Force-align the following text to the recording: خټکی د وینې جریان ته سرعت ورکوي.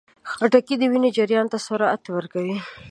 خټکی 0.31 0.75
د 0.79 0.83
وینې 0.91 1.09
جریان 1.17 1.45
ته 1.53 1.57
سرعت 1.65 2.03
ورکوي. 2.09 2.57